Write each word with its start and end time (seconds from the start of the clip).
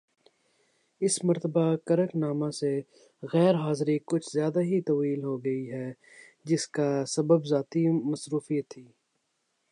اس 1.01 1.15
مرتبہ 1.23 1.65
کرک 1.87 2.11
نامہ 2.15 2.49
سے 2.59 2.71
غیر 3.23 3.55
حاضری 3.55 3.97
کچھ 4.05 4.27
زیادہ 4.33 4.61
ہی 4.61 4.79
طویل 4.81 5.21
ہوگئی 5.23 5.63
ہے 5.71 5.87
جس 6.45 6.67
کا 6.67 6.89
سبب 7.07 7.39
ذاتی 7.49 7.83
مصروفیت 8.11 8.65
تھی 8.69 8.85